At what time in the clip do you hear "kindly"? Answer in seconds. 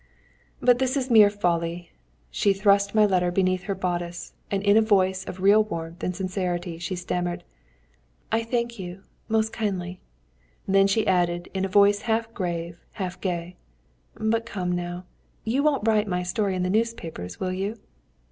9.53-10.01